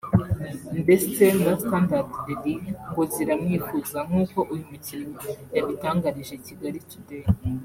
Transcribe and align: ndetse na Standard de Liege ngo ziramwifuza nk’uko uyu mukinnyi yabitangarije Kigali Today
ndetse 0.81 1.23
na 1.43 1.51
Standard 1.63 2.09
de 2.25 2.33
Liege 2.43 2.69
ngo 2.89 3.01
ziramwifuza 3.13 3.97
nk’uko 4.07 4.39
uyu 4.53 4.63
mukinnyi 4.71 5.25
yabitangarije 5.55 6.35
Kigali 6.45 6.79
Today 6.91 7.25